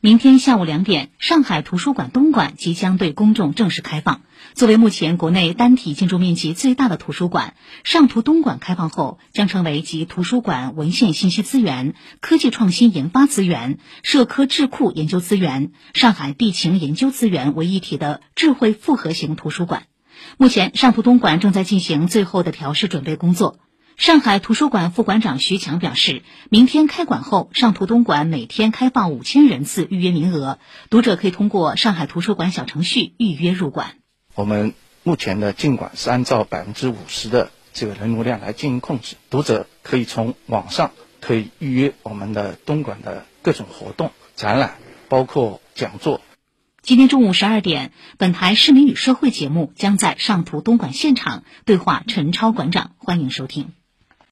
[0.00, 4.20] 明天下午两点，上海图书馆东馆即将对公众正式开放。
[4.54, 19.82] 作为目前国内单体建筑面积最大的图书馆，上图东馆开放后，将成为集图书馆文献信息资源、科技创新研发资源、社科智库研究资源、上海地情研究资源为一体的智慧复合型图书馆。
[20.36, 23.58] 目前，上图东馆正在进行最后的调试准备工作。
[23.98, 33.96] 上海图书馆副馆长徐强表示，明天开馆后，上图东馆每天开放五千人次预约名额，读者可以通过上海图书馆小程序预约入馆。
[34.36, 34.72] 我们
[35.02, 44.76] 目前的进馆是按照百分之五十的这个人流量来进行控制，读者可以从网上可以预约我们的东馆的各种活动、展览，
[45.08, 46.20] 包括讲座。
[46.82, 53.72] 今天中午十二点，本台市民与社会节目将在上图东莞现场对话陈超馆长，欢迎收听。